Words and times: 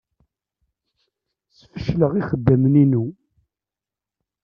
Sfecleɣ 1.57 2.11
ixeddamen-inu. 2.19 3.03